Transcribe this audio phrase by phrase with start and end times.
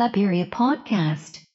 [0.00, 1.49] Claperia Podcast.